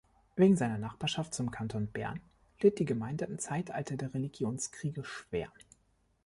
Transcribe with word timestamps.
Wegen 0.35 0.57
seiner 0.57 0.79
Nachbarschaft 0.79 1.31
zum 1.31 1.51
Kanton 1.51 1.85
Bern 1.85 2.19
litt 2.59 2.79
die 2.79 2.85
Gemeinde 2.85 3.25
im 3.25 3.37
Zeitalter 3.37 3.97
der 3.97 4.11
Religionskriege 4.15 5.03
schwer. 5.05 5.53